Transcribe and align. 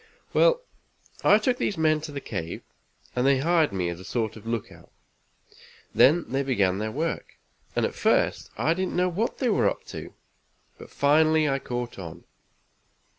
"Well, 0.33 0.63
I 1.23 1.37
took 1.37 1.57
these 1.57 1.77
men 1.77 2.01
to 2.01 2.11
the 2.11 2.19
cave, 2.19 2.63
and 3.15 3.23
they 3.27 3.37
hired 3.37 3.71
me 3.71 3.87
as 3.89 3.99
a 3.99 4.03
sort 4.03 4.35
of 4.35 4.47
lookout. 4.47 4.91
Then 5.93 6.25
they 6.27 6.41
began 6.41 6.79
their 6.79 6.89
work, 6.91 7.37
and 7.75 7.85
at 7.85 7.93
first 7.93 8.49
I 8.57 8.73
didn't 8.73 8.95
know 8.95 9.09
what 9.09 9.37
they 9.37 9.49
were 9.49 9.69
up 9.69 9.83
to, 9.93 10.15
but 10.79 10.89
finally 10.89 11.47
I 11.47 11.59
caught 11.59 11.99
on. 11.99 12.23